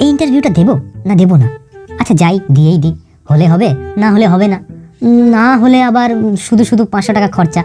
এই 0.00 0.08
ইন্টারভিউটা 0.08 0.48
দেবো? 0.48 0.74
না 1.06 1.14
দেবো 1.14 1.36
না। 1.36 1.58
আচ্ছা 1.98 2.14
যাই, 2.14 2.40
দিয়েই 2.52 2.78
দিই। 2.78 2.94
হলে 3.30 3.46
হবে, 3.48 3.74
না 3.96 4.12
হলে 4.12 4.26
হবে 4.26 4.46
না। 4.48 4.60
না 5.30 5.56
হলে 5.56 5.82
আবার 5.82 6.36
শুধু 6.36 6.64
শুধু 6.64 6.84
পাঁচশো 6.84 7.12
টাকা 7.12 7.28
খরচা। 7.28 7.64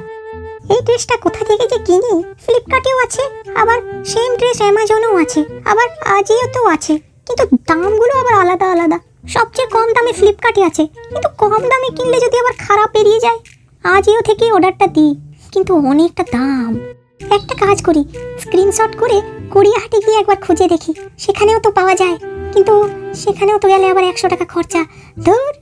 এই 0.69 0.81
ড্রেসটা 0.81 1.17
কোথা 1.17 1.45
থেকে 1.45 1.67
যে 1.67 1.77
কিনি? 1.83 2.23
ফ্লিপকার্টেও 2.23 2.97
আছে, 2.97 3.53
আবার 3.55 4.05
সেম 4.05 4.35
ড্রেস 4.35 4.57
অ্যামাজনেও 4.57 5.15
আছে, 5.15 5.43
আবার 5.65 5.87
আজিওতেও 6.17 6.65
আছে। 6.65 6.97
কিন্তু 6.97 7.57
দামগুলো 7.67 8.19
আবার 8.19 8.33
আলাদা 8.33 8.71
আলাদা। 8.71 8.99
সবচেয়ে 9.27 9.67
কম 9.67 9.93
দামে 9.93 10.11
ফ্লিপকার্টে 10.11 10.63
আছে। 10.63 10.85
কিন্তু 10.85 11.29
কম 11.37 11.49
দামে 11.49 11.89
কিনলে 11.95 12.17
যদি 12.17 12.39
আবার 12.39 12.53
খারাপ 12.67 12.89
বেরিয়ে 12.93 13.19
যায় 13.19 13.39
আজিও 13.83 14.21
থেকে 14.21 14.51
অর্ডারটা 14.51 14.87
দিই। 14.87 15.15
কিন্তু 15.51 15.75
অনেকটা 15.75 16.23
দাম। 16.23 16.79
একটা 17.21 17.65
কাজ 17.65 17.83
করি 17.83 18.03
স্ক্রিনশট 18.39 18.95
করে 18.97 19.21
গড়িয়াহাটে 19.53 19.97
গিয়ে 20.07 20.19
একবার 20.19 20.35
খুঁজে 20.35 20.67
দেখি। 20.67 20.93
সেখানেও 21.17 21.59
তো 21.59 21.71
পাওয়া 21.71 21.95
যায়। 21.95 22.17
কিন্তু 22.53 22.89
সেখানেও 23.13 23.59
তো 23.59 23.67
গেলে 23.67 23.87
আবার 23.87 24.03
একশো 24.03 24.27
টাকা 24.27 24.45
খরচা। 24.45 24.85
ধুর। 25.25 25.53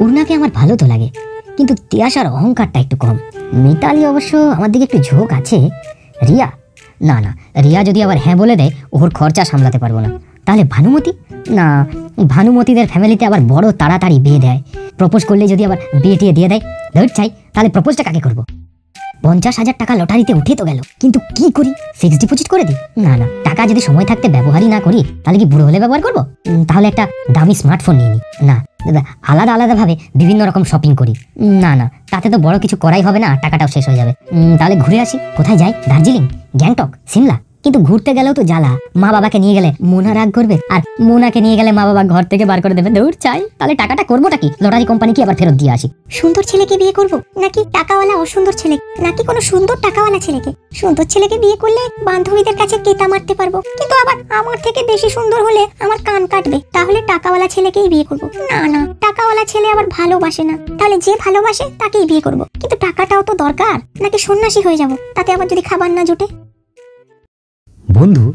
উড়নাকে 0.00 0.34
আমার 0.34 0.50
ভালো 0.54 0.76
তো 0.76 0.86
লাগে। 0.86 1.08
কিন্তু 1.56 1.74
তিয়াসার 1.90 2.26
অহংকারটা 2.26 2.80
একটু 2.80 2.96
কম। 2.96 3.18
মিতালি 3.52 4.06
অবশ্য 4.06 4.36
আমার 4.36 4.72
দিকে 4.72 4.84
একটু 4.84 4.98
ঝোঁক 4.98 5.32
আছে। 5.32 5.56
রিয়া? 6.28 6.50
না 7.02 7.20
না। 7.20 7.36
রিয়া 7.62 7.84
যদি 7.84 8.02
আবার 8.02 8.18
হ্যাঁ 8.18 8.36
বলে 8.36 8.56
দেয়, 8.56 8.70
ওর 8.92 9.10
খরচা 9.10 9.44
সামলাতে 9.44 9.78
পারব 9.78 9.98
না। 9.98 10.20
তাহলে 10.44 10.64
ভানুমতি? 10.70 11.12
না, 11.50 11.86
ভানুমতিদের 12.28 12.86
ফ্যামিলিতে 12.86 13.26
আবার 13.26 13.40
বড় 13.40 13.72
তাড়াতাড়ি 13.72 14.18
বিয়ে 14.18 14.38
দেয়। 14.38 14.62
প্রপোজ 14.98 15.24
করলে 15.24 15.48
যদি 15.48 15.64
আবার 15.64 15.76
বিয়ে 16.02 16.32
দিয়ে 16.32 16.48
দেয়, 16.48 16.60
ধর 16.94 17.08
চাই 17.08 17.30
তাহলে 17.54 17.68
প্রপোজটা 17.68 18.02
কাকে 18.02 18.20
করব? 18.20 18.59
পঞ্চাশ 19.22 19.54
হাজার 19.58 19.74
টাকা 19.78 19.92
লটারিতে 19.94 20.32
উঠে 20.34 20.52
তো 20.56 20.64
গেল। 20.64 20.78
কিন্তু 21.00 21.18
কি 21.36 21.46
করি? 21.56 21.70
ফিক্সড 22.00 22.20
ডিপোজিট 22.20 22.48
করে 22.48 22.64
দিই? 22.64 22.78
না 23.04 23.12
না। 23.16 23.26
টাকা 23.44 23.62
যদি 23.66 23.80
সময় 23.80 24.06
থাকতে 24.10 24.26
ব্যবহারই 24.28 24.68
না 24.74 24.80
করি, 24.80 25.00
তাহলে 25.24 25.38
কি 25.38 25.44
বুড়ো 25.44 25.64
হলে 25.66 25.78
ব্যবহার 25.78 26.02
করব? 26.02 26.18
তাহলে 26.68 26.86
একটা 26.88 27.04
দামি 27.30 27.54
স্মার্টফোন 27.54 27.94
নিয়ে 27.96 28.10
নিই 28.10 28.22
না 28.48 28.56
আলাদা 29.30 29.52
আলাদাভাবে 29.54 29.94
বিভিন্ন 30.14 30.40
রকম 30.48 30.62
শপিং 30.64 30.92
করি। 30.96 31.14
না 31.64 31.72
না, 31.80 31.86
তাতে 32.10 32.26
তো 32.30 32.38
বড় 32.38 32.56
কিছু 32.58 32.76
করাই 32.76 33.02
হবে 33.02 33.18
না 33.24 33.28
টাকাটাও 33.42 33.68
শেষ 33.68 33.84
হয়ে 33.88 33.98
যাবে। 34.00 34.12
তাহলে 34.58 34.74
ঘুরে 34.76 34.98
আসি। 35.04 35.16
কোথায় 35.36 35.58
যাই? 35.62 35.72
দার্জিলিং, 35.88 36.24
গ্যাংটক, 36.56 36.90
সিমলা। 37.12 37.36
কিন্তু 37.64 37.78
ঘুরতে 37.80 38.14
গেলেও 38.14 38.34
তো 38.34 38.42
জ্বালা। 38.42 38.78
মা 38.96 39.12
বাবাকে 39.12 39.38
নিয়ে 39.38 39.54
গেলে 39.54 39.72
মোনা 39.80 40.14
রাগ 40.14 40.32
করবে? 40.32 40.58
আর 40.70 40.80
মোনাকে 41.00 41.40
নিয়ে 41.40 41.56
গেলে 41.56 41.72
মা 41.72 41.84
বাবা 41.86 42.04
ঘর 42.04 42.22
থেকে 42.22 42.44
বার 42.44 42.62
করে 42.62 42.74
দেবে? 42.74 42.90
দৌড় 42.90 43.12
চাই। 43.20 43.40
তাহলে 43.58 43.74
টাকাটা 43.74 44.04
করবোটা 44.04 44.36
কি? 44.36 44.50
লটারি 44.62 44.84
কোম্পানি 44.84 45.14
কি 45.14 45.22
আবার 45.22 45.36
ফেরত 45.36 45.52
দিয়ে 45.52 45.72
আসি? 45.72 45.88
সুন্দর 46.10 46.42
ছেলেকে 46.42 46.76
বিয়ে 46.76 46.92
করব? 46.92 47.20
নাকি 47.36 47.64
টাকাওয়ালা 47.72 48.14
অসুন্দর 48.14 48.52
ছেলে? 48.52 48.78
নাকি 49.00 49.24
কোনো 49.24 49.40
সুন্দর 49.40 49.76
টাকাওয়ালা 49.76 50.18
ছেলেকে? 50.18 50.50
সুন্দর 50.72 51.04
ছেলেকে 51.04 51.38
বিয়ে 51.38 51.56
করলে 51.56 51.82
বান্ধবীদের 52.04 52.56
কাছে 52.56 52.78
কেতা 52.78 53.08
মারতে 53.08 53.34
পারব। 53.34 53.60
কিন্তু 53.78 53.94
আবার 54.02 54.16
আমার 54.38 54.56
থেকে 54.62 54.80
বেশি 54.86 55.08
সুন্দর 55.10 55.42
হলে 55.44 55.66
আমার 55.80 55.98
কান 56.04 56.26
কাটবে। 56.26 56.60
তাহলে 56.72 57.02
টাকাওয়ালা 57.06 57.48
ছেলেকেই 57.48 57.88
বিয়ে 57.88 58.04
করব। 58.04 58.22
না 58.50 58.60
না, 58.68 58.86
টাকাওয়ালা 59.00 59.44
ছেলে 59.44 59.68
আবার 59.68 59.86
ভালোবাসে 59.88 60.42
না। 60.44 60.58
তাহলে 60.78 60.98
যে 60.98 61.12
ভালোবাসে 61.20 61.64
তাকেই 61.78 62.04
বিয়ে 62.04 62.20
করব। 62.20 62.40
কিন্তু 62.60 62.76
টাকাটাও 62.76 63.22
তো 63.22 63.34
দরকার। 63.34 63.80
নাকি 64.00 64.18
সন্ন্যাসী 64.18 64.60
হয়ে 64.60 64.76
যাব? 64.76 64.96
তাতে 65.14 65.32
আবার 65.32 65.48
যদি 65.48 65.62
খাবার 65.62 65.90
না 65.90 66.04
জোটে? 66.04 66.26
বন্ধু, 68.00 68.32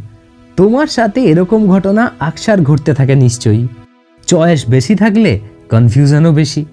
তোমার 0.56 0.88
সাথে 0.88 1.24
এরকম 1.24 1.68
ঘটনা 1.68 2.12
আকসার 2.20 2.62
ঘটতে 2.62 2.94
থাকে 2.94 3.16
নিশ্চয়ই। 3.16 3.68
চয়েস 4.28 4.70
বেশি 4.70 4.96
থাকলে 4.96 5.40
কনফিউশনও 5.70 6.32
বেশি। 6.32 6.66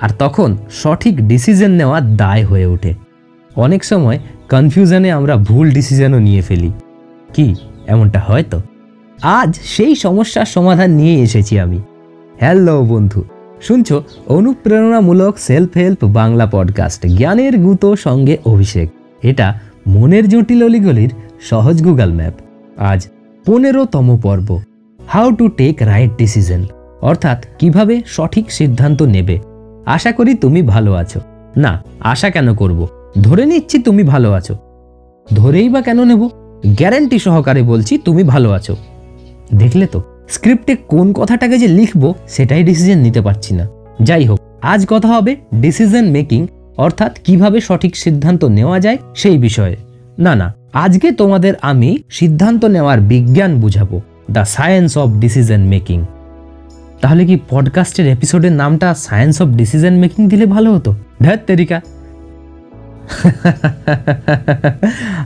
আর 0.00 0.08
তখন 0.18 0.56
সঠিক 0.70 1.28
ডিসিশন 1.28 1.70
নেওয়া 1.70 2.00
দায় 2.00 2.44
হয়ে 2.44 2.66
ওঠে। 2.66 2.94
অনেক 3.56 3.84
সময় 3.84 4.18
কনফিউশনে 4.50 5.10
আমরা 5.10 5.36
ভুল 5.36 5.70
ডিসিশনও 5.70 6.18
নিয়ে 6.18 6.42
ফেলি। 6.42 6.72
কি, 7.34 7.54
এমনটা 7.86 8.20
হয় 8.20 8.44
তো? 8.50 8.60
আজ 9.22 9.58
সেই 9.62 9.94
সমস্যার 9.94 10.46
সমাধান 10.46 10.90
নিয়ে 10.90 11.22
এসেছি 11.22 11.58
আমি। 11.58 11.80
হ্যালো 12.40 12.84
বন্ধু। 12.84 13.24
শুনছো 13.62 14.04
অনুপ্রেরণামূলক 14.26 15.38
সেলফ 15.38 15.76
হেল্প 15.76 16.04
বাংলা 16.04 16.46
পডকাস্ট 16.46 17.06
জ্ঞানের 17.06 17.58
গুতো 17.58 17.96
সঙ্গে 17.96 18.38
অভিষেক। 18.44 18.90
এটা 19.22 19.60
মনের 19.86 20.28
জটিল 20.28 20.64
অলিগলির 20.64 21.12
সহজ 21.40 21.82
গুগল 21.82 22.12
ম্যাপ। 22.12 22.32
আজ 22.80 23.08
পনেরোতম 23.46 24.18
পর্ব। 24.22 24.60
How 25.08 25.32
to 25.32 25.48
take 25.48 25.76
right 25.80 26.10
decision 26.18 26.64
অর্থাৎ 27.02 27.44
কীভাবে 27.58 28.00
সঠিক 28.06 28.52
সিদ্ধান্ত 28.52 29.02
নেবে। 29.02 29.38
আশা 29.86 30.12
করি 30.12 30.34
তুমি 30.34 30.62
ভালো 30.62 30.94
আছো। 30.94 31.20
না, 31.56 31.82
আশা 32.00 32.30
কেন 32.30 32.54
করব? 32.54 32.86
ধরে 33.22 33.46
নিচ্ছি 33.46 33.78
তুমি 33.78 34.02
ভালো 34.02 34.32
আছো। 34.32 34.56
ধরেই 35.34 35.68
বা 35.68 35.82
কেন 35.82 36.04
নেব? 36.04 36.28
গ্যারান্টি 36.66 37.18
সহকারে 37.18 37.62
বলছি 37.62 37.98
তুমি 37.98 38.24
ভালো 38.24 38.50
আছো। 38.50 38.76
দেখলে 39.54 39.86
তো, 39.86 40.02
স্ক্রিপ্টে 40.28 40.76
কোন 40.76 41.12
কথাটাকে 41.12 41.58
যে 41.58 41.68
লিখব 41.68 42.12
সেটাই 42.28 42.62
ডিসিশন 42.62 42.98
নিতে 42.98 43.20
পারছি 43.20 43.54
না। 43.54 43.68
যাই 44.02 44.24
হোক, 44.24 44.38
আজ 44.62 44.86
কথা 44.90 45.08
হবে 45.08 45.36
ডিসিশন 45.54 46.10
মেকিং 46.10 46.46
অর্থাৎ 46.76 47.18
কীভাবে 47.24 47.60
সঠিক 47.60 47.96
সিদ্ধান্ত 47.96 48.44
নেওয়া 48.44 48.80
যায় 48.80 48.98
সেই 49.14 49.38
বিষয়ে। 49.38 49.76
না 50.18 50.34
না 50.34 50.59
আজকে 50.74 51.12
তোমাদের 51.12 51.54
আমি 51.62 51.98
সিদ্ধান্ত 52.10 52.64
নেওয়ার 52.64 53.00
বিজ্ঞান 53.00 53.60
বুঝাবো 53.60 54.00
the 54.30 54.44
science 54.44 54.98
of 54.98 55.10
decision 55.10 55.60
making 55.60 56.04
তাহলে 57.00 57.26
কি 57.26 57.38
পডকাস্টের 57.50 58.06
এপিসোডের 58.06 58.52
নামটা 58.52 58.94
সায়েন্স 58.94 59.42
অফ 59.42 59.48
ডিসিশন 59.48 59.94
মেকিং 59.94 60.28
দিলে 60.28 60.46
ভালো 60.46 60.74
হতো? 60.74 60.94
ধ্যাত 61.22 61.40
তেরিকা। 61.46 61.80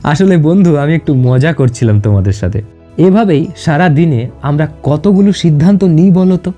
আসলে 0.02 0.36
বন্ধু, 0.36 0.76
আমি 0.76 0.94
একটু 0.94 1.14
মজা 1.14 1.52
করছিলাম 1.52 2.00
তোমাদের 2.00 2.32
সাথে। 2.32 2.62
এভাবেই 2.96 3.46
সারা 3.56 3.88
দিনে 3.88 4.30
আমরা 4.42 4.68
কতগুলো 4.82 5.32
সিদ্ধান্ত 5.32 5.84
নিই 5.84 6.10
বলো 6.10 6.36
তো? 6.36 6.52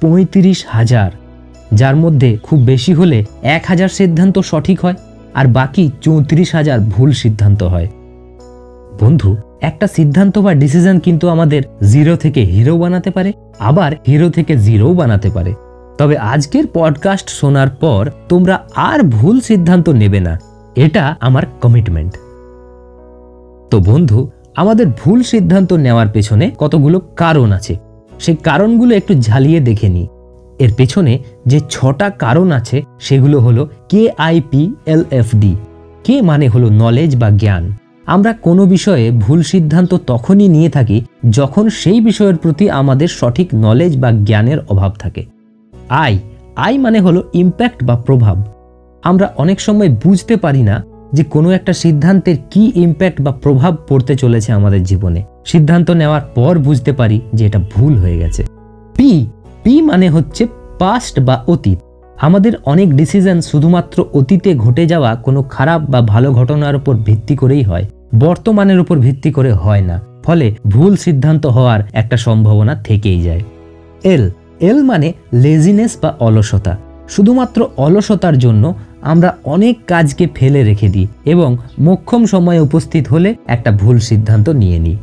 পঁয়ত্রিশ 0.00 0.64
হাজার। 0.68 1.10
যার 1.74 1.96
মধ্যে 1.96 2.38
খুব 2.42 2.60
বেশি 2.60 2.92
হলে 2.92 3.24
এক 3.42 3.64
হাজার 3.68 3.88
সিদ্ধান্ত 3.88 4.38
সঠিক 4.38 4.80
হয়, 4.80 4.94
আর 5.34 5.46
বাকি 5.46 5.90
চৌত্রিশ 6.00 6.54
হাজার 6.54 6.80
ভুল 6.80 7.12
সিদ্ধান্ত 7.12 7.62
হয়। 7.62 7.88
বন্ধু, 9.02 9.36
একটা 9.60 9.86
সিদ্ধান্ত 9.86 10.38
বা 10.38 10.54
ডিসিশন 10.54 10.98
কিন্তু 10.98 11.28
আমাদের 11.28 11.62
জিরো 11.86 12.16
থেকে 12.16 12.40
হিরো 12.40 12.78
বানাতে 12.78 13.10
পারে, 13.10 13.32
আবার 13.58 13.92
হিরো 14.06 14.30
থেকে 14.30 14.56
জিরো 14.56 14.94
বানাতে 14.94 15.30
পারে। 15.30 15.54
তবে 15.98 16.18
আজকের 16.18 16.64
পডকাস্ট 16.74 17.28
শোনার 17.28 17.68
পর 17.68 18.10
তোমরা 18.28 18.60
আর 18.76 19.02
ভুল 19.02 19.40
সিদ্ধান্ত 19.40 19.88
নেবে 19.88 20.20
না। 20.20 20.40
এটা 20.76 21.16
আমার 21.20 21.42
কমিটমেন্ট 21.60 22.12
তো 23.70 23.80
বন্ধু, 23.80 24.30
আমাদের 24.56 24.86
ভুল 24.86 25.22
সিদ্ধান্ত 25.22 25.72
নেওয়ার 25.72 26.08
পেছনে 26.08 26.50
কতগুলো 26.58 27.00
কারণ 27.16 27.52
আছে? 27.52 27.76
সেই 28.20 28.36
কারণগুলো 28.36 28.96
একটু 28.96 29.14
ঝালিয়ে 29.14 29.60
দেখে 29.60 29.88
নিই। 29.88 30.08
এর 30.58 30.74
পেছনে 30.74 31.18
যে 31.46 31.60
ছটা 31.70 32.10
কারণ 32.10 32.52
আছে, 32.52 32.82
সেগুলো 33.00 33.40
হলো 33.40 33.68
K 33.88 34.10
I P 34.18 34.74
L 34.86 35.04
F 35.10 35.28
D 35.34 35.56
K 36.04 36.22
মানে 36.22 36.48
হলো 36.48 36.68
নলেজ 36.70 37.16
বা 37.16 37.30
জ্ঞান। 37.30 37.72
আমরা 38.10 38.32
কোনো 38.32 38.66
বিষয়ে 38.66 39.10
ভুল 39.10 39.42
সিদ্ধান্ত 39.42 39.94
তখনই 40.06 40.48
নিয়ে 40.48 40.70
থাকি 40.70 41.04
যখন 41.30 41.68
সেই 41.68 42.00
বিষয়ের 42.00 42.36
প্রতি 42.36 42.70
আমাদের 42.70 43.08
সঠিক 43.08 43.48
নলেজ 43.54 43.98
বা 43.98 44.10
জ্ঞানের 44.12 44.58
অভাব 44.68 44.92
থাকে। 44.98 45.24
আই 45.88 46.18
আই 46.56 46.78
মানে 46.78 47.00
হলো 47.00 47.30
ইম্প্যাক্ট 47.34 47.84
বা 47.84 47.96
প্রভাব। 47.96 48.36
আমরা 49.02 49.34
অনেক 49.36 49.60
সময় 49.60 49.88
বুঝতে 49.88 50.36
পারি 50.36 50.62
না 50.62 50.84
যে 51.12 51.24
কোনো 51.24 51.50
একটা 51.50 51.72
সিদ্ধান্তের 51.72 52.36
কি 52.50 52.72
ইম্প্যাক্ট 52.74 53.20
বা 53.20 53.32
প্রভাব 53.32 53.76
পড়তে 53.88 54.16
চলেছে 54.16 54.52
আমাদের 54.52 54.82
জীবনে। 54.82 55.22
সিদ্ধান্ত 55.44 55.90
নেওয়ার 55.90 56.20
পর 56.34 56.58
বুঝতে 56.58 56.92
পারি 56.92 57.20
যে 57.34 57.46
এটা 57.46 57.58
ভুল 57.74 57.96
হয়ে 57.96 58.18
গেছে। 58.18 58.42
পি 58.96 59.26
পি 59.62 59.82
মানে 59.82 60.08
হচ্ছে 60.08 60.46
পাস্ট 60.78 61.20
বা 61.20 61.44
অতীত। 61.46 61.78
আমাদের 62.20 62.52
অনেক 62.64 62.96
ডিসিশন 62.96 63.40
শুধুমাত্র 63.40 64.04
অতীতে 64.12 64.54
ঘটে 64.54 64.86
যাওয়া 64.86 65.14
কোনো 65.14 65.42
খারাপ 65.42 65.80
বা 65.90 66.00
ভালো 66.00 66.32
ঘটনার 66.32 66.76
উপর 66.76 66.94
ভিত্তি 66.96 67.36
করেই 67.36 67.62
হয়। 67.62 67.86
বর্তমানের 68.18 68.80
উপর 68.80 68.98
ভিত্তি 68.98 69.30
করে 69.32 69.52
হয় 69.52 69.80
না। 69.80 70.00
ফলে 70.24 70.54
ভুল 70.66 70.96
সিদ্ধান্ত 70.96 71.46
হওয়ার 71.46 71.80
একটা 71.92 72.16
সম্ভাবনা 72.16 72.74
থেকেই 72.74 73.20
যায়। 73.22 73.40
এল 74.04 74.30
এল 74.60 74.82
মানে 74.82 75.12
লেজিনেস 75.32 75.96
বা 76.02 76.14
অলসতা। 76.20 76.78
শুধুমাত্র 77.08 77.68
অলসতার 77.76 78.38
জন্য 78.38 78.74
আমরা 79.02 79.36
অনেক 79.44 79.78
কাজকে 79.86 80.28
ফেলে 80.34 80.62
রেখে 80.62 80.88
দিই 80.88 81.06
এবং 81.24 81.56
মোক্ষম 81.78 82.26
সময়ে 82.26 82.60
উপস্থিত 82.60 83.08
হলে 83.08 83.34
একটা 83.46 83.70
ভুল 83.70 83.98
সিদ্ধান্ত 83.98 84.48
নিয়ে 84.48 84.78
নিই। 84.78 84.96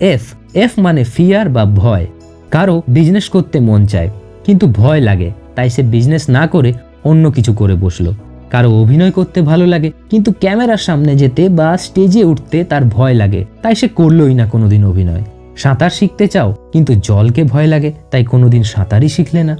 এফ 0.00 0.22
এফ 0.54 0.70
মানে 0.78 1.04
ফিয়ার 1.04 1.48
বা 1.48 1.64
ভয়। 1.64 2.06
কারও 2.50 2.82
বিজনেস 2.88 3.28
করতে 3.28 3.60
মন 3.60 3.86
চায়, 3.86 4.10
কিন্তু 4.44 4.66
ভয় 4.66 5.00
লাগে, 5.00 5.32
তাই 5.54 5.70
সে 5.70 5.82
বিজনেস 5.82 6.30
না 6.30 6.46
করে 6.46 6.72
অন্য 7.04 7.30
কিছু 7.30 7.52
করে 7.52 7.74
বসল। 7.74 8.12
কারও 8.50 8.70
অভিনয় 8.82 9.10
করতে 9.10 9.42
ভালো 9.42 9.66
লাগে, 9.66 9.90
কিন্তু 10.10 10.32
ক্যামেরার 10.40 10.76
সামনে 10.76 11.16
যেতে 11.16 11.48
বা 11.48 11.76
স্টেজে 11.76 12.24
উঠতে 12.24 12.64
তার 12.64 12.84
ভয় 12.84 13.14
লাগে, 13.14 13.44
তাই 13.62 13.74
সে 13.74 13.88
করলোই 13.88 14.34
না 14.34 14.46
কোনোদিন 14.46 14.84
অভিনয়। 14.84 15.24
সাঁতার 15.56 15.90
শিখতে 15.90 16.26
চাও, 16.26 16.54
কিন্তু 16.72 16.94
জলকে 16.94 17.44
ভয় 17.44 17.66
লাগে, 17.66 17.92
তাই 18.10 18.24
কোনোদিন 18.24 18.62
সাঁতারই 18.62 19.08
শিখলে 19.08 19.42
না। 19.44 19.56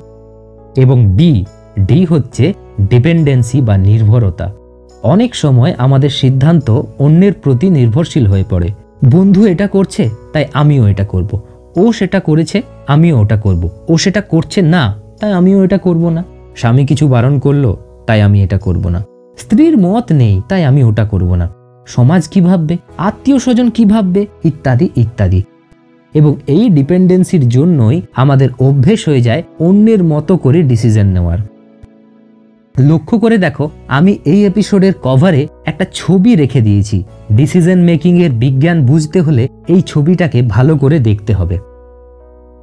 এবং 0.76 1.16
ডি 1.16 1.44
ডি 1.80 2.04
হচ্ছে 2.04 2.52
ডিপেন্ডেন্সি 2.80 3.60
বা 3.60 3.76
নির্ভরতা। 3.76 4.52
অনেক 5.02 5.34
সময় 5.34 5.74
আমাদের 5.78 6.10
সিদ্ধান্ত 6.10 6.82
অন্যের 6.98 7.32
প্রতি 7.32 7.70
নির্ভরশীল 7.70 8.26
হয়ে 8.26 8.44
পড়ে। 8.50 8.68
বন্ধু 9.10 9.46
এটা 9.46 9.66
করছে, 9.68 10.10
তাই 10.32 10.44
আমিও 10.54 10.86
এটা 10.86 11.04
করব। 11.04 11.40
ও 11.76 11.92
সেটা 11.92 12.20
করেছে, 12.20 12.62
আমিও 12.86 13.20
ওটা 13.20 13.36
করব। 13.36 13.68
ও 13.88 13.96
সেটা 13.96 14.20
করছে 14.20 14.62
না, 14.62 15.02
তাই 15.20 15.32
আমিও 15.32 15.64
এটা 15.64 15.78
করব 15.78 16.08
না। 16.08 16.24
স্বামী 16.56 16.86
কিছু 16.86 17.08
বারণ 17.08 17.38
করল 17.38 17.76
তাই 18.08 18.22
আমি 18.22 18.42
এটা 18.42 18.58
করব 18.58 18.88
না। 18.88 19.04
স্ত্রীর 19.38 19.78
মত 19.78 20.12
নেই, 20.12 20.42
তাই 20.48 20.64
আমি 20.64 20.84
ওটা 20.84 21.04
করব 21.04 21.34
না। 21.34 21.48
সমাজ 21.86 22.28
কি 22.28 22.40
ভাববে? 22.40 22.76
আত্মীয় 22.98 23.38
স্বজন 23.38 23.70
কি 23.70 23.84
ভাববে? 23.84 24.26
ইত্যাদি 24.44 24.88
ইত্যাদি। 24.96 25.42
এবং 26.14 26.34
এই 26.46 26.68
ডিপেন্ডেন্সির 26.68 27.48
জন্যই 27.48 28.02
আমাদের 28.16 28.48
অভ্যেস 28.60 29.08
হয়ে 29.08 29.20
যায় 29.20 29.42
অন্যের 29.58 30.04
মতো 30.04 30.36
করে 30.36 30.62
ডিসিশন 30.62 31.06
নেওয়ার। 31.06 31.38
লক্ষ্য 32.78 33.18
করে 33.18 33.38
দেখো, 33.38 33.70
আমি 33.88 34.18
এই 34.24 34.46
এপিসোডের 34.46 34.92
কভারে 35.02 35.46
একটা 35.66 35.86
ছবি 35.92 36.34
রেখে 36.34 36.60
দিয়েছি। 36.60 37.04
ডিসিশন 37.32 37.78
মেকিং 37.80 38.22
এর 38.22 38.30
বিজ্ঞান 38.30 38.86
বুঝতে 38.86 39.20
হলে 39.20 39.48
এই 39.68 39.82
ছবিটাকে 39.82 40.42
ভালো 40.42 40.76
করে 40.76 40.98
দেখতে 40.98 41.34
হবে। 41.34 41.58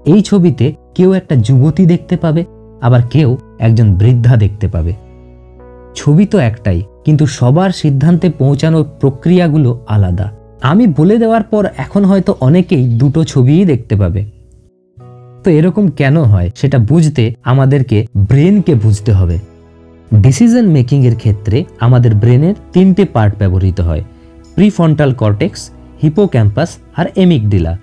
এই 0.05 0.21
ছবিতে 0.21 0.73
কেউ 0.95 1.13
একটা 1.13 1.35
যুবতী 1.35 1.85
দেখতে 1.85 2.17
পাবে, 2.17 2.45
আবার 2.81 3.01
কেউ 3.09 3.37
একজন 3.59 3.95
বৃদ্ধা 3.95 4.35
দেখতে 4.35 4.67
পাবে। 4.67 5.04
ছবি 5.95 6.25
তো 6.25 6.37
একটাই, 6.49 6.79
কিন্তু 7.05 7.25
সবার 7.37 7.71
সিদ্ধান্তে 7.81 8.27
পৌঁছানোর 8.41 8.85
প্রক্রিয়াগুলো 9.01 9.69
আলাদা। 9.87 10.27
আমি 10.61 10.85
বলে 10.97 11.15
দেওয়ার 11.17 11.43
পর 11.43 11.63
এখন 11.77 12.01
হয়তো 12.05 12.31
অনেকেই 12.39 12.83
দুটো 13.01 13.21
ছবিই 13.23 13.65
দেখতে 13.65 13.95
পাবে। 13.95 14.21
তো 15.43 15.47
এরকম 15.59 15.85
কেন 15.99 16.15
হয় 16.31 16.49
সেটা 16.55 16.77
বুঝতে 16.91 17.23
আমাদেরকে 17.43 17.97
ব্রেনকে 18.29 18.73
বুঝতে 18.75 19.11
হবে। 19.11 19.37
ডিসিশন 20.23 20.65
মেকিং 20.67 20.99
এর 21.05 21.15
ক্ষেত্রে 21.15 21.57
আমাদের 21.79 22.11
ব্রেনের 22.15 22.55
তিনটে 22.73 23.03
পার্ট 23.05 23.33
ব্যবহৃত 23.39 23.79
হয় 23.81 24.03
প্রিফন্টাল 24.55 25.11
কর্টেক্স, 25.13 25.61
হিপোক্যাম্পাস 26.01 26.69
আর 26.95 27.05
এমিকডিলা 27.15 27.73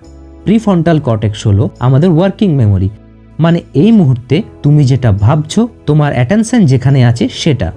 প্রিফন্টাল 0.45 0.99
কর্টেক্স 1.01 1.41
হলো 1.47 1.65
আমাদের 1.79 2.11
ওয়ার্কিং 2.11 2.49
মেমোরি 2.61 2.89
মানে 3.39 3.59
এই 3.75 3.91
মুহূর্তে 3.93 4.37
তুমি 4.63 4.83
যেটা 4.85 5.11
ভাবছ, 5.25 5.55
তোমার 5.87 6.11
অ্যাটেনশন 6.13 6.61
যেখানে 6.67 7.01
আছে 7.05 7.25
সেটা। 7.43 7.69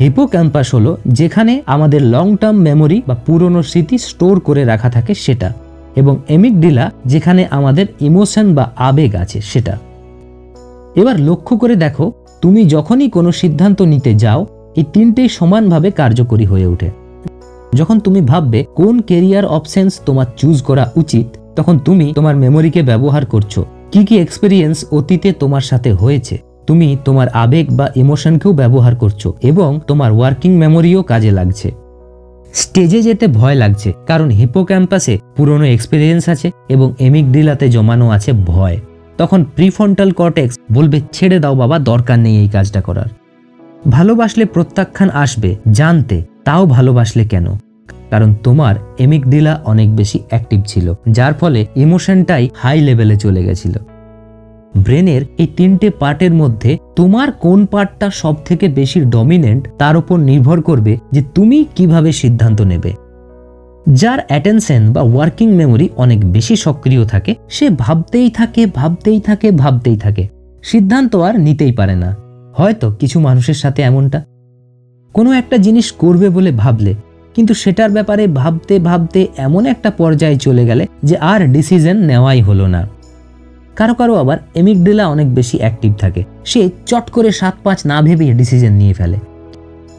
হিপোক্যাম্পাস 0.00 0.74
হলো 0.74 0.98
যেখানে 1.06 1.62
আমাদের 1.66 2.02
লং 2.02 2.36
টার্ম 2.36 2.58
মেমোরি 2.58 3.02
বা 3.08 3.14
পুরনো 3.26 3.62
স্মৃতি 3.62 3.98
স্টোর 3.98 4.40
করে 4.40 4.64
রাখা 4.64 4.90
থাকে 4.90 5.14
সেটা 5.14 5.52
এবং 5.96 6.16
এমিকডিলা 6.28 6.92
যেখানে 7.06 7.46
আমাদের 7.50 7.86
ইমোশন 8.00 8.54
বা 8.54 8.72
আবেগ 8.76 9.16
আছে 9.16 9.40
সেটা। 9.40 9.78
এবার 10.96 11.20
লক্ষ্য 11.20 11.56
করে 11.56 11.76
দেখো, 11.76 12.12
তুমি 12.42 12.64
যখনই 12.64 13.08
কোনো 13.10 13.32
সিদ্ধান্ত 13.32 13.82
নিতে 13.82 14.14
যাও, 14.14 14.46
এই 14.76 14.84
তিনটেই 14.92 15.28
সমানভাবে 15.28 15.90
কার্যকরী 15.90 16.44
হয়ে 16.44 16.66
ওঠে। 16.66 16.90
যখন 17.74 18.00
তুমি 18.00 18.20
ভাববে 18.20 18.64
কোন 18.74 19.00
কেরিয়ার 19.00 19.44
অপশনস 19.44 20.00
তোমার 20.06 20.26
চুজ 20.36 20.62
করা 20.62 20.92
উচিত, 20.96 21.26
তখন 21.56 21.78
তুমি 21.78 22.12
তোমার 22.14 22.36
মেমোরিকে 22.36 22.82
ব্যবহার 22.82 23.26
করছ, 23.26 23.58
কি 23.92 24.04
কি 24.04 24.18
এক্সপিরিয়েন্স 24.18 24.84
অতীতে 24.90 25.32
তোমার 25.32 25.60
সাথে 25.60 25.92
হয়েছে। 25.92 26.47
তুমি 26.68 26.96
তোমার 27.04 27.28
আবেগ 27.28 27.66
বা 27.70 27.86
ইমোশনকেও 27.96 28.52
ব্যবহার 28.52 28.94
করছ 28.96 29.28
এবং 29.42 29.80
তোমার 29.86 30.12
ওয়ার্কিং 30.12 30.50
মেমোরিও 30.56 31.02
কাজে 31.02 31.30
লাগছে। 31.30 31.72
স্টেজে 32.54 33.02
যেতে 33.02 33.26
ভয় 33.26 33.54
লাগছে, 33.54 33.92
কারণ 34.06 34.28
হিপো 34.30 34.64
ক্যাম্পাসে 34.64 35.18
পুরনো 35.36 35.64
এক্সপিরিয়েন্স 35.64 36.28
আছে 36.28 36.50
এবং 36.68 36.94
এমিকডিলাতে 36.98 37.68
জমানো 37.68 38.10
আছে 38.10 38.32
ভয়। 38.32 38.76
তখন 39.18 39.44
প্রিফন্টাল 39.56 40.10
কর্টেক্স 40.12 40.54
বলবে, 40.72 41.00
ছেড়ে 41.12 41.38
দাও 41.38 41.54
বাবা, 41.54 41.78
দরকার 41.78 42.18
নেই 42.18 42.36
এই 42.36 42.48
কাজটা 42.48 42.80
করার। 42.80 43.08
ভালোবাসলে 43.90 44.44
প্রত্যাখ্যান 44.44 45.10
আসবে, 45.10 45.56
জানতে, 45.72 46.16
তাও 46.44 46.66
ভালোবাসলে 46.66 47.24
কেন? 47.24 47.46
কারণ 48.10 48.34
তোমার 48.42 48.74
এমিকডিলা 48.98 49.60
অনেক 49.64 49.88
বেশি 49.96 50.18
অ্যাক্টিভ 50.28 50.60
ছিল, 50.66 50.86
যার 51.08 51.32
ফলে 51.34 51.66
ইমোশনটাই 51.76 52.44
হাই 52.54 52.80
লেভেলে 52.80 53.16
চলে 53.16 53.42
গেছিল। 53.44 53.74
ব্রেনের 54.74 55.22
এই 55.38 55.46
তিনটে 55.56 55.90
পার্টের 55.90 56.32
মধ্যে 56.32 56.78
তোমার 56.96 57.32
কোন 57.32 57.66
পার্টটা 57.66 58.10
সব 58.10 58.34
থেকে 58.44 58.68
বেশি 58.68 59.00
ডমিনেন্ট 59.00 59.68
তার 59.78 59.96
উপর 59.96 60.18
নির্ভর 60.18 60.60
করবে 60.60 60.98
যে 61.12 61.22
তুমি 61.34 61.64
কীভাবে 61.76 62.12
সিদ্ধান্ত 62.12 62.60
নেবে। 62.62 62.92
যার 63.88 64.18
অ্যাটেনশন 64.28 64.92
বা 64.92 65.02
ওয়ার্কিং 65.02 65.48
মেমোরি 65.52 65.88
অনেক 65.96 66.32
বেশি 66.32 66.56
সক্রিয় 66.56 67.04
থাকে, 67.04 67.34
সে 67.48 67.70
ভাবতেই 67.70 68.30
থাকে 68.30 68.66
ভাবতেই 68.66 69.20
থাকে 69.20 69.50
ভাবতেই 69.50 69.96
থাকে। 69.96 70.28
সিদ্ধান্ত 70.62 71.16
আর 71.16 71.40
নিতেই 71.40 71.72
পারে 71.72 71.96
না। 71.96 72.16
হয়তো 72.54 72.90
কিছু 72.90 73.20
মানুষের 73.20 73.54
সাথে 73.54 73.82
এমনটা। 73.82 74.22
কোনো 75.12 75.32
একটা 75.32 75.56
জিনিস 75.56 75.92
করবে 75.92 76.28
বলে 76.28 76.52
ভাবলে, 76.52 76.94
কিন্তু 77.34 77.54
সেটার 77.54 77.90
ব্যাপারে 77.90 78.26
ভাবতে 78.26 78.78
ভাবতে 78.78 79.26
এমন 79.36 79.66
একটা 79.66 79.90
পর্যায়ে 79.90 80.36
চলে 80.36 80.66
গেলে 80.66 80.86
যে 81.02 81.16
আর 81.16 81.46
ডিসিশন 81.46 81.96
নেওয়াই 81.96 82.40
হলো 82.40 82.66
না। 82.66 82.88
কারও 83.78 83.94
কারও 83.94 84.14
আবার 84.14 84.38
এমিকডেলা 84.54 85.08
অনেক 85.08 85.34
বেশি 85.34 85.58
অ্যাক্টিভ 85.58 85.92
থাকে। 85.98 86.24
সে 86.44 86.70
চট 86.86 87.10
করে 87.10 87.32
সাত 87.32 87.54
পাঁচ 87.64 87.86
না 87.86 88.02
ভেবে 88.02 88.32
ডিসিশন 88.32 88.72
নিয়ে 88.72 88.94
ফেলে। 88.94 89.18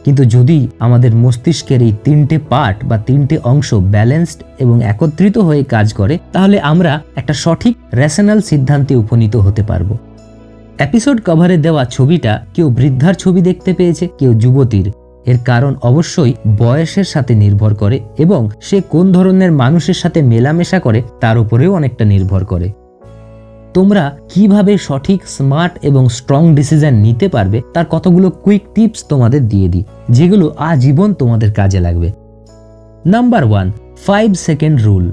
কিন্তু 0.06 0.26
যদি 0.26 0.68
আমাদের 0.80 1.16
মস্তিষ্কের 1.16 1.82
এই 1.82 1.94
তিনটে 2.04 2.38
পার্ট 2.50 2.86
বা 2.86 2.98
তিনটে 2.98 3.38
অংশ 3.44 3.74
ব্যালেন্সড 3.74 4.40
এবং 4.60 4.84
একত্রিত 4.84 5.38
হয়ে 5.38 5.64
কাজ 5.64 5.94
করে, 5.94 6.18
তাহলে 6.32 6.60
আমরা 6.60 7.02
একটা 7.16 7.34
সঠিক 7.34 7.78
রেশনাল 7.94 8.42
সিদ্ধান্তে 8.42 8.96
উপনীত 8.96 9.36
হতে 9.36 9.64
পারব। 9.64 9.98
এপিসোড 10.80 11.22
কভারে 11.26 11.58
দেওয়া 11.58 11.86
ছবিটা 11.86 12.34
কেউ 12.54 12.70
বৃদ্ধার 12.70 13.14
ছবি 13.14 13.42
দেখতে 13.42 13.74
পেয়েছে, 13.74 14.08
কেউ 14.20 14.34
যুবতীর। 14.34 14.88
এর 15.26 15.38
কারণ 15.46 15.76
অবশ্যই 15.82 16.34
বয়সের 16.58 17.04
সাথে 17.04 17.34
নির্ভর 17.36 17.72
করে 17.74 18.00
এবং 18.18 18.50
সে 18.62 18.82
কোন 18.90 19.12
ধরনের 19.12 19.52
মানুষের 19.52 19.94
সাথে 19.94 20.22
মেলামেশা 20.22 20.80
করে, 20.80 21.00
তার 21.22 21.38
উপরেও 21.38 21.74
অনেকটা 21.74 22.06
নির্ভর 22.06 22.46
করে। 22.46 22.72
তোমরা 23.74 24.18
কীভাবে 24.30 24.78
সঠিক 24.78 25.22
স্মার্ট 25.28 25.74
এবং 25.82 26.10
স্ট্রং 26.10 26.56
ডিসিশন 26.56 26.94
নিতে 26.94 27.28
পারবে, 27.28 27.62
তার 27.74 27.86
কতগুলো 27.90 28.30
কুইক 28.30 28.62
টিপস 28.76 29.04
তোমাদের 29.04 29.48
দিয়ে 29.48 29.70
দিই, 29.70 29.84
যেগুলো 30.10 30.56
আজীবন 30.58 31.14
তোমাদের 31.14 31.54
কাজে 31.54 31.80
লাগবে। 31.80 32.12
Number 33.06 33.44
one 33.44 33.72
five 34.06 34.34
second 34.34 34.82
rule 34.82 35.12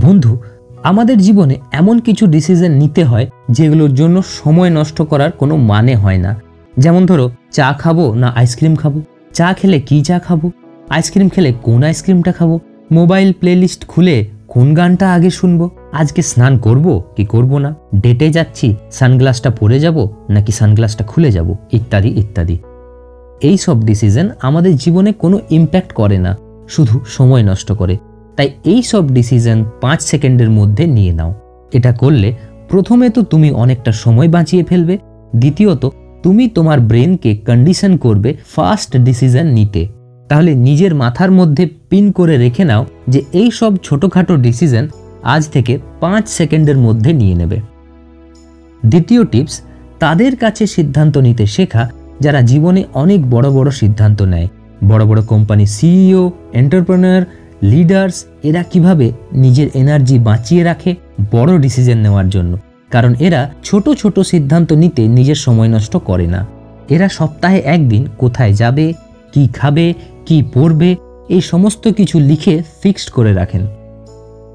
বন্ধু, 0.00 0.38
আমাদের 0.82 1.18
জীবনে 1.18 1.56
এমন 1.72 1.98
কিছু 1.98 2.26
ডিসিশন 2.26 2.70
নিতে 2.70 3.04
হয়, 3.04 3.26
যেগুলোর 3.50 3.94
জন্য 3.94 4.22
সময় 4.22 4.70
নষ্ট 4.70 5.02
করার 5.02 5.30
কোনো 5.32 5.56
মানে 5.56 5.94
হয় 5.94 6.18
না। 6.18 6.36
যেমন 6.78 7.06
ধরো, 7.06 7.30
চা 7.52 7.72
খাব 7.78 8.14
না 8.14 8.28
আইসক্রিম 8.28 8.76
খাব? 8.76 9.00
চা 9.34 9.52
খেলে 9.52 9.80
কি 9.80 10.02
চা 10.02 10.18
খাব? 10.18 10.50
আইসক্রিম 10.88 11.28
খেলে 11.28 11.52
কোন 11.62 11.82
আইসক্রিমটা 11.82 12.32
খাব? 12.32 12.58
মোবাইল 12.92 13.32
প্লেলিস্ট 13.32 13.86
খুলে 13.86 14.26
কোন 14.48 14.68
গানটা 14.74 15.06
আগে 15.16 15.30
শুনব? 15.30 15.60
আজকে 15.92 16.20
স্নান 16.22 16.54
করব 16.58 16.86
কি 17.16 17.24
করব 17.24 17.52
না? 17.58 17.70
ডেটে 18.04 18.28
যাচ্ছি, 18.30 18.66
সানগ্লাসটা 18.90 19.50
পরে 19.50 19.78
যাব 19.80 19.96
নাকি 20.30 20.52
সানগ্লাসটা 20.52 21.04
খুলে 21.04 21.30
যাব? 21.30 21.48
ইত্যাদি 21.72 22.10
ইত্যাদি। 22.22 22.56
এই 23.42 23.56
সব 23.56 23.76
ডিসিশন 23.84 24.26
আমাদের 24.42 24.72
জীবনে 24.76 25.10
কোনো 25.12 25.36
ইম্প্যাক্ট 25.50 25.90
করে 25.92 26.18
না, 26.18 26.32
শুধু 26.68 26.94
সময় 27.06 27.42
নষ্ট 27.42 27.68
করে। 27.72 27.94
তাই 28.36 28.48
এই 28.64 28.80
সব 28.82 29.04
ডিসিশন 29.10 29.58
পাঁচ 29.80 30.00
সেকেন্ডের 30.02 30.50
মধ্যে 30.50 30.84
নিয়ে 30.86 31.12
নাও। 31.12 31.32
এটা 31.72 31.92
করলে 31.92 32.28
প্রথমে 32.68 33.06
তো 33.10 33.20
তুমি 33.22 33.48
অনেকটা 33.62 33.92
সময় 34.04 34.28
বাঁচিয়ে 34.28 34.64
ফেলবে, 34.64 34.94
দ্বিতীয়ত 35.36 35.82
তুমি 36.22 36.44
তোমার 36.48 36.78
ব্রেনকে 36.80 37.30
কন্ডিশন 37.48 37.92
করবে 37.96 38.30
ফাস্ট 38.54 38.90
ডিসিশন 38.96 39.46
নিতে। 39.58 39.82
তাহলে 40.28 40.54
নিজের 40.54 40.94
মাথার 40.94 41.30
মধ্যে 41.30 41.68
পিন 41.88 42.12
করে 42.12 42.36
রেখে 42.36 42.64
নাও 42.64 42.86
যে 43.08 43.22
এই 43.32 43.50
সব 43.50 43.76
ছোটোখাটো 43.82 44.36
ডিসিশন 44.36 44.88
আজ 45.22 45.48
থেকে 45.48 45.78
পাঁচ 46.00 46.28
সেকেন্ডের 46.28 46.76
মধ্যে 46.76 47.12
নিয়ে 47.12 47.34
নেবে। 47.34 47.60
দ্বিতীয় 48.86 49.24
টিপস 49.24 49.60
তাদের 49.98 50.36
কাছে 50.36 50.66
সিদ্ধান্ত 50.66 51.18
নিতে 51.18 51.46
শেখা 51.46 51.90
যারা 52.20 52.42
জীবনে 52.42 52.84
অনেক 52.94 53.30
বড় 53.30 53.50
বড় 53.50 53.70
সিদ্ধান্ত 53.70 54.22
নেয়। 54.22 54.48
বড় 54.88 55.06
বড় 55.06 55.22
কোম্পানি 55.22 55.66
সিইও 55.66 56.32
এন্টারপ্রেনার 56.52 57.22
লিডার্স 57.62 58.24
এরা 58.42 58.62
কীভাবে 58.62 59.12
নিজের 59.32 59.68
এনার্জি 59.74 60.18
বাঁচিয়ে 60.18 60.64
রাখে 60.64 60.94
বড় 61.32 61.58
ডিসিশন 61.58 61.98
নেওয়ার 61.98 62.28
জন্য। 62.28 62.58
কারণ 62.90 63.14
এরা 63.18 63.50
ছোট 63.64 63.88
ছোট 63.90 64.20
সিদ্ধান্ত 64.20 64.72
নিতে 64.72 65.08
নিজের 65.08 65.34
সময় 65.34 65.68
নষ্ট 65.68 65.96
করে 65.96 66.26
না। 66.26 66.46
এরা 66.88 67.08
সপ্তাহে 67.08 67.58
একদিন 67.58 68.06
কোথায় 68.18 68.52
যাবে 68.52 68.92
কি 69.32 69.48
খাবে, 69.48 69.94
কি 70.26 70.44
পড়বে 70.54 70.96
এই 71.28 71.40
সমস্ত 71.40 71.88
কিছু 71.88 72.20
লিখে 72.20 72.62
ফিক্সড 72.82 73.10
করে 73.10 73.32
রাখেন। 73.32 73.66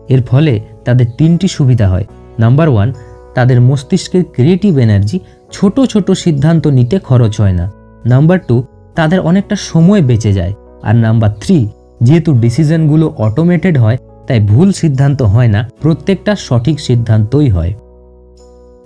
এর 0.10 0.22
ফলে 0.24 0.60
তাদের 0.86 1.06
তিনটি 1.18 1.48
সুবিধা 1.48 1.88
হয়। 1.90 2.06
নাম্বার 2.40 2.70
ওয়ান 2.70 2.94
তাদের 3.36 3.62
মস্তিষ্কের 3.62 4.24
ক্রিয়েটিভ 4.24 4.78
এনার্জি 4.78 5.20
ছোট 5.52 5.80
ছোট 5.80 6.12
সিদ্ধান্ত 6.12 6.68
নিতে 6.68 7.00
খরচ 7.00 7.42
হয় 7.42 7.54
না। 7.54 7.72
নাম্বার 8.06 8.40
টু 8.48 8.64
তাদের 8.96 9.20
অনেকটা 9.20 9.56
সময় 9.56 10.02
বেঁচে 10.02 10.34
যায়। 10.34 10.54
আর 10.84 10.96
নাম্বার 10.96 11.32
থ্রি 11.42 11.70
যেহেতু 12.02 12.34
ডিসিশনগুলো 12.34 13.14
অটোমেটেড 13.18 13.78
হয়, 13.78 13.98
তাই 14.28 14.40
ভুল 14.40 14.72
সিদ্ধান্ত 14.72 15.22
হয় 15.22 15.48
না, 15.48 15.70
প্রত্যেকটা 15.82 16.36
সঠিক 16.36 16.80
সিদ্ধান্তই 16.80 17.50
হয়। 17.50 17.74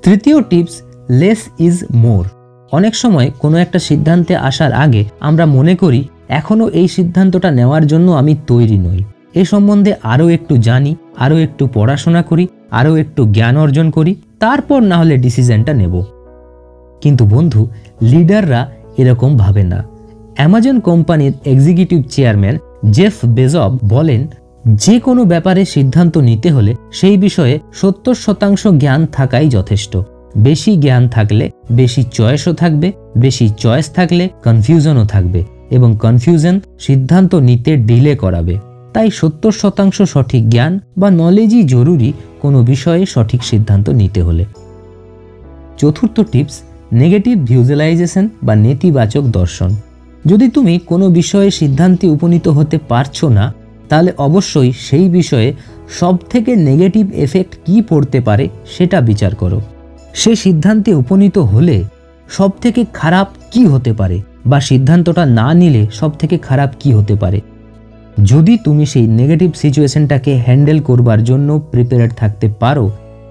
তৃতীয় 0.03 0.43
টিপস 0.43 0.81
লেস 1.09 1.49
ইজ 1.59 1.83
মোর 1.93 2.25
অনেক 2.71 2.95
সময় 2.95 3.31
কোনো 3.39 3.57
একটা 3.57 3.79
সিদ্ধান্তে 3.79 4.35
আসার 4.35 4.73
আগে 4.73 5.05
আমরা 5.19 5.45
মনে 5.45 5.75
করি 5.75 6.07
এখনও 6.29 6.69
এই 6.69 6.87
সিদ্ধান্তটা 6.87 7.51
নেওয়ার 7.51 7.87
জন্য 7.87 8.11
আমি 8.11 8.35
তৈরি 8.47 8.77
নই। 8.77 9.03
এ 9.35 9.45
সম্বন্ধে 9.45 9.93
আরও 10.03 10.29
একটু 10.29 10.57
জানি, 10.57 10.95
আরও 11.17 11.37
একটু 11.37 11.69
পড়াশোনা 11.73 12.21
করি, 12.21 12.47
আরও 12.71 12.95
একটু 12.95 13.25
জ্ঞান 13.25 13.57
অর্জন 13.57 13.91
করি, 13.91 14.15
তারপর 14.39 14.81
না 14.81 14.97
হলে 14.97 15.17
ডিসিশনটা 15.17 15.73
নেব। 15.73 16.03
কিন্তু 17.01 17.25
বন্ধু, 17.25 17.67
লিডাররা 18.01 18.71
এরকম 18.97 19.37
ভাবে 19.37 19.63
না। 19.63 19.83
অ্যামাজন 20.35 20.79
কোম্পানির 20.79 21.33
এক্সিকিউটিভ 21.45 22.03
চেয়ারম্যান 22.09 22.57
জেফ 22.91 23.13
বেজব 23.25 23.77
বলেন, 23.89 24.27
যে 24.65 24.99
কোনো 24.99 25.25
ব্যাপারে 25.25 25.65
সিদ্ধান্ত 25.65 26.17
নিতে 26.17 26.51
হলে 26.51 26.75
সেই 26.91 27.17
বিষয়ে 27.17 27.59
সত্তর 27.73 28.13
শতাংশ 28.13 28.67
জ্ঞান 28.67 29.05
থাকাই 29.05 29.49
যথেষ্ট। 29.49 29.97
বেশি 30.37 30.77
জ্ঞান 30.77 31.07
থাকলে 31.07 31.51
বেশি 31.71 32.03
চয়েসও 32.03 32.53
থাকবে, 32.53 32.91
বেশি 33.17 33.49
চয়েস 33.49 33.89
থাকলে 33.89 34.29
কনফিউশনও 34.43 35.05
থাকবে 35.05 35.43
এবং 35.69 35.97
কনফিউশন 35.97 36.61
সিদ্ধান্ত 36.79 37.35
নিতে 37.35 37.77
ডিলে 37.77 38.15
করাবে। 38.15 38.59
তাই 38.93 39.11
সত্তর 39.11 39.51
শতাংশ 39.51 40.01
সঠিক 40.01 40.49
জ্ঞান 40.49 40.79
বা 40.97 41.09
নলেজই 41.11 41.63
জরুরি 41.63 42.13
কোনো 42.41 42.63
বিষয়ে 42.63 43.05
সঠিক 43.05 43.43
সিদ্ধান্ত 43.43 43.89
নিতে 43.89 44.21
হলে। 44.21 44.45
চতুর্থ 45.77 46.19
টিপস 46.19 46.61
নেগেটিভ 46.93 47.37
ভিজুয়ালাইজেশন 47.39 48.29
বা 48.43 48.55
নেতিবাচক 48.55 49.23
দর্শন। 49.23 49.75
যদি 50.25 50.49
তুমি 50.49 50.79
কোনো 50.85 51.09
বিষয়ে 51.09 51.51
সিদ্ধান্তে 51.51 52.07
উপনীত 52.07 52.47
হতে 52.47 52.77
পারছ 52.77 53.23
না, 53.23 53.53
তাহলে 53.89 54.11
অবশ্যই 54.17 54.71
সেই 54.71 55.09
বিষয়ে 55.09 55.53
সবথেকে 55.99 56.55
নেগেটিভ 56.55 57.11
এফেক্ট 57.13 57.55
কী 57.65 57.81
পড়তে 57.81 58.21
পারে 58.21 58.49
সেটা 58.77 59.01
বিচার 59.01 59.35
করো। 59.35 59.61
সে 60.21 60.31
সিদ্ধান্তে 60.35 60.91
উপনীত 60.95 61.37
হলে 61.37 61.77
সবথেকে 62.29 62.81
খারাপ 62.93 63.27
কি 63.51 63.63
হতে 63.65 63.91
পারে 63.93 64.17
বা 64.45 64.59
সিদ্ধান্তটা 64.59 65.23
না 65.39 65.47
নিলে 65.53 65.81
সবথেকে 65.91 66.37
খারাপ 66.37 66.69
কি 66.79 66.89
হতে 66.93 67.15
পারে? 67.15 67.39
যদি 68.23 68.53
তুমি 68.57 68.85
সেই 68.85 69.07
নেগেটিভ 69.07 69.49
সিচুয়েশনটাকে 69.53 70.31
হ্যান্ডেল 70.45 70.79
করবার 70.79 71.23
জন্য 71.23 71.49
প্রিপেয়ার 71.71 72.09
থাকতে 72.09 72.47
পারো, 72.59 72.85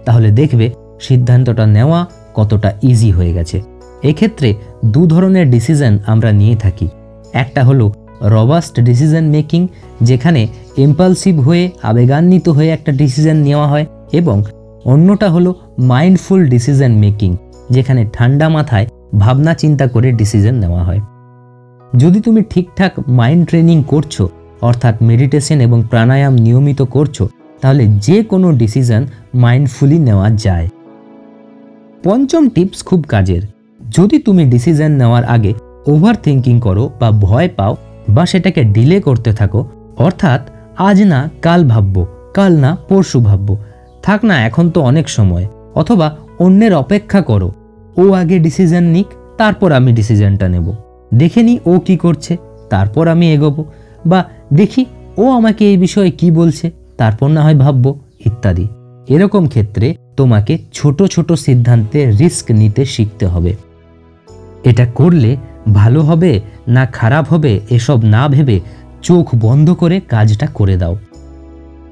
তাহলে 0.04 0.28
দেখবে 0.30 0.66
সিদ্ধান্তটা 1.00 1.66
নেওয়া 1.66 2.00
কতটা 2.34 2.70
ইজি 2.82 3.10
হয়ে 3.10 3.32
গেছে। 3.32 3.58
এক্ষেত্রে 4.02 4.48
দু 4.84 5.06
ধরনের 5.06 5.46
ডিসিশন 5.50 5.92
আমরা 6.06 6.30
নিয়ে 6.32 6.56
থাকি। 6.56 6.88
একটা 7.32 7.64
হলো 7.64 7.86
রবাস্ট 8.34 8.74
ডিসিশন 8.80 9.24
মেকিং 9.28 9.60
যেখানে 10.02 10.42
ইম্পালসিভ 10.76 11.34
হয়ে 11.40 11.64
আবেগান্বিত 11.82 12.46
হয়ে 12.48 12.70
একটা 12.70 12.90
ডিসিশন 12.92 13.36
নেওয়া 13.36 13.66
হয়, 13.66 13.86
এবং 14.12 14.36
অন্যটা 14.84 15.28
হলো 15.30 15.50
মাইন্ডফুল 15.78 16.48
ডিসিশন 16.48 16.92
মেকিং 16.92 17.36
যেখানে 17.70 18.06
ঠান্ডা 18.12 18.48
মাথায় 18.48 18.86
ভাবনা 19.18 19.54
চিন্তা 19.54 19.86
করে 19.86 20.12
ডিসিশন 20.12 20.54
নেওয়া 20.54 20.84
হয়। 20.84 21.00
যদি 21.96 22.20
তুমি 22.20 22.42
ঠিকঠাক 22.50 23.08
মাইন্ড 23.08 23.48
ট্রেনিং 23.48 23.82
করছ, 23.82 24.22
অর্থাৎ 24.60 25.02
মেডিটেশন 25.02 25.60
এবং 25.60 25.82
প্রাণায়াম 25.90 26.36
নিয়মিত 26.36 26.82
করছ, 26.82 27.22
তাহলে 27.60 27.86
যে 27.86 28.24
কোনো 28.24 28.52
ডিসিশন 28.52 29.06
মাইন্ডফুলি 29.34 29.98
নেওয়া 29.98 30.30
যায়। 30.30 30.68
পঞ্চম 32.04 32.48
টিপস 32.48 32.84
খুব 32.84 33.04
কাজের। 33.08 33.42
যদি 33.90 34.18
তুমি 34.18 34.44
ডিসিশন 34.44 34.90
নেওয়ার 34.90 35.24
আগে 35.24 35.54
ওভার 35.86 36.14
থিঙ্কিং 36.22 36.60
করো 36.60 36.90
বা 37.00 37.10
ভয় 37.10 37.48
পাও 37.56 37.76
বা 38.08 38.26
সেটাকে 38.26 38.64
ডিলে 38.64 39.00
করতে 39.00 39.32
থাকো, 39.32 39.70
অর্থাৎ 39.96 40.50
আজ 40.78 41.02
না, 41.02 41.30
কাল 41.42 41.68
ভাববো, 41.68 42.06
কাল 42.34 42.56
না, 42.56 42.76
পরশু 42.88 43.20
ভাববো, 43.20 43.56
থাক 44.02 44.24
না, 44.24 44.46
এখন 44.46 44.70
তো 44.70 44.80
অনেক 44.80 45.08
সময়। 45.08 45.46
অথবা 45.76 46.16
অন্যের 46.38 46.74
অপেক্ষা 46.74 47.20
করো। 47.22 47.52
ও 47.96 48.12
আগে 48.12 48.38
ডিসিশন 48.38 48.84
নিক, 48.84 49.06
তারপর 49.38 49.72
আমি 49.72 49.92
ডিসিশনটা 49.92 50.48
নেব। 50.48 50.72
দেখে 51.14 51.42
নি 51.42 51.58
ও 51.66 51.78
কি 51.78 51.96
করছে, 51.96 52.36
তারপর 52.70 53.08
আমি 53.08 53.32
এগোবো। 53.32 53.64
বা 54.06 54.24
দেখি 54.54 54.84
ও 55.16 55.30
আমাকে 55.30 55.70
এই 55.70 55.76
বিষয়ে 55.76 56.10
কি 56.10 56.30
বলছে, 56.30 56.70
তারপর 56.96 57.28
না 57.28 57.40
হয় 57.42 57.54
ভাববো, 57.54 58.00
ইত্যাদি। 58.26 58.68
এরকম 59.08 59.48
ক্ষেত্রে 59.48 59.96
তোমাকে 60.16 60.58
ছোট 60.72 61.02
ছোট 61.02 61.32
সিদ্ধান্তে 61.32 62.10
রিস্ক 62.10 62.50
নিতে 62.50 62.84
শিখতে 62.84 63.26
হবে। 63.26 63.56
এটা 64.64 64.86
করলে 64.86 65.36
ভালো 65.74 66.00
হবে 66.00 66.40
না 66.68 66.86
খারাপ 66.86 67.28
হবে 67.28 67.60
এসব 67.70 68.04
না 68.04 68.28
ভেবে 68.28 68.60
চোখ 69.02 69.26
বন্ধ 69.34 69.70
করে 69.70 70.00
কাজটা 70.00 70.46
করে 70.46 70.76
দাও। 70.76 70.96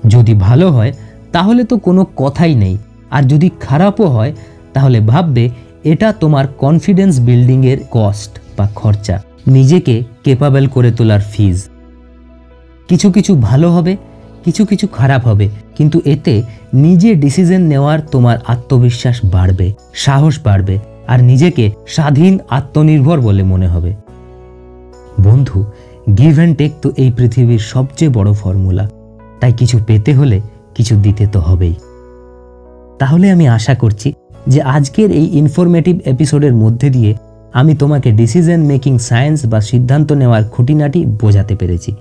যদি 0.06 0.34
ভালো 0.34 0.70
হয়, 0.70 0.92
তাহলে 1.32 1.64
তো 1.64 1.78
কোনো 1.78 2.06
কথাই 2.16 2.54
নেই। 2.54 2.78
আর 3.16 3.22
যদি 3.32 3.48
খারাপও 3.64 4.06
হয়, 4.16 4.32
তাহলে 4.74 4.98
ভাববে 5.10 5.44
এটা 5.92 6.08
তোমার 6.22 6.44
কনফিডেন্স 6.62 7.14
বিল্ডিংয়ের 7.26 7.78
কস্ট 7.90 8.32
বা 8.56 8.66
খরচা। 8.80 9.16
নিজেকে 9.46 9.94
কেপাবেল 10.24 10.64
করে 10.74 10.90
তোলার 10.98 11.22
ফিজ 11.32 11.58
কিছু 12.88 13.08
কিছু 13.16 13.32
ভালো 13.48 13.68
হবে, 13.76 13.92
কিছু 14.44 14.62
কিছু 14.70 14.86
খারাপ 14.98 15.22
হবে, 15.30 15.46
কিন্তু 15.76 15.98
এতে 16.04 16.34
নিজে 16.84 17.10
ডিসিশন 17.14 17.62
নেওয়ার 17.72 17.98
তোমার 18.12 18.36
আত্মবিশ্বাস 18.46 19.16
বাড়বে, 19.34 19.66
সাহস 20.04 20.34
বাড়বে, 20.46 20.76
আর 21.12 21.18
নিজেকে 21.22 21.64
স্বাধীন 21.86 22.32
আত্মনির্ভর 22.58 23.18
বলে 23.20 23.42
মনে 23.52 23.68
হবে। 23.68 23.90
বন্ধু 25.26 25.58
গিভ 26.18 26.34
অ্যান্ড 26.38 26.54
টেক 26.58 26.72
তো 26.82 26.88
এই 27.02 27.10
পৃথিবীর 27.18 27.62
সবচেয়ে 27.72 28.14
বড় 28.18 28.30
ফর্মুলা 28.32 28.84
তাই 29.40 29.52
কিছু 29.60 29.76
পেতে 29.86 30.10
হলে 30.14 30.38
কিছু 30.74 30.94
দিতে 30.96 31.24
তো 31.26 31.40
হবেই। 31.40 31.74
তাহলে 32.98 33.30
আমি 33.30 33.48
আশা 33.48 33.74
করছি 33.74 34.14
যে 34.46 34.62
আজকের 34.62 35.10
এই 35.10 35.24
ইনফরমেটিভ 35.24 35.98
এপিসোডের 36.04 36.54
মধ্যে 36.54 36.90
দিয়ে 36.90 37.14
আমি 37.52 37.74
তোমাকে 37.74 38.12
ডিসিশন 38.12 38.60
মেকিং 38.60 38.98
সায়েন্স 38.98 39.46
বা 39.46 39.60
সিদ্ধান্ত 39.60 40.12
নেওয়ার 40.12 40.44
খুঁটিনাটি 40.44 41.06
বোঝাতে 41.06 41.56
পেরেছি। 41.56 41.94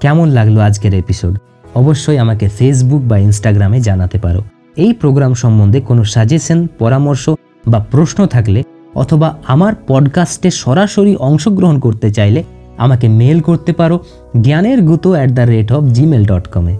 কেমন 0.00 0.28
লাগল 0.28 0.58
আজকের 0.58 0.94
এপিসোড 0.94 1.38
অবশ্যই 1.74 2.18
আমাকে 2.18 2.48
ফেসবুক 2.48 3.02
বা 3.02 3.18
ইনস্টাগ্রামে 3.18 3.80
জানাতে 3.80 4.18
পারো। 4.18 4.42
এই 4.76 4.92
প্রোগ্রাম 4.92 5.34
সম্বন্ধে 5.34 5.80
কোনো 5.80 6.04
সাজেশন 6.04 6.66
পরামর্শ 6.78 7.30
বা 7.66 7.86
প্রশ্ন 7.90 8.26
থাকলে 8.26 8.62
অথবা 8.94 9.36
আমার 9.46 9.72
পডকাস্টে 9.86 10.50
সরাসরি 10.50 11.16
অংশগ্রহণ 11.16 11.78
করতে 11.78 12.10
চাইলে 12.10 12.44
আমাকে 12.76 13.08
মেল 13.08 13.40
করতে 13.40 13.72
পারো 13.72 14.00
জ্ঞানের 14.40 14.82
গুতো 14.82 15.10
at 15.10 15.30
the 15.30 15.40
rate 15.40 15.72
of 15.72 15.84
Gmail 15.84 16.24
dot 16.24 16.48
কমে 16.48 16.76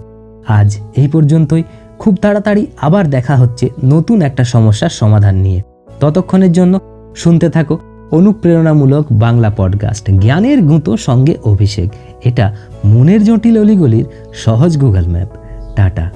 আজ 0.49 0.76
এই 0.97 1.09
পর্যন্তই। 1.09 1.62
খুব 2.04 2.16
তাড়াতাড়ি 2.23 2.66
আবার 2.80 3.11
দেখা 3.11 3.37
হচ্ছে 3.37 3.68
নতুন 3.84 4.23
একটা 4.23 4.44
সমস্যার 4.44 4.90
সমাধান 4.90 5.34
নিয়ে। 5.34 5.62
ততক্ষণের 6.00 6.52
জন্য 6.52 6.80
শুনতে 7.16 7.50
থাকো 7.50 7.78
অনুপ্রেরণামূলক 8.11 9.06
বাংলা 9.12 9.52
পডকাস্ট, 9.56 10.11
জ্ঞানের 10.11 10.62
গুঁতো 10.62 10.96
সঙ্গে 10.96 11.37
অভিষেক। 11.44 11.90
এটা 12.25 12.56
মনের 12.84 13.25
জটিল 13.25 13.61
অলিগলির 13.61 14.04
সহজ 14.34 14.78
গুগল 14.78 15.06
ম্যাপ। 15.06 15.28
টাটা। 15.76 16.11